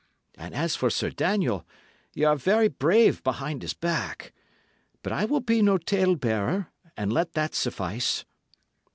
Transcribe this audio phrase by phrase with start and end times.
[0.35, 1.63] And as for Sir Daniel,
[2.15, 4.33] y' are very brave behind his back.
[5.03, 8.25] But I will be no tale bearer; and let that suffice."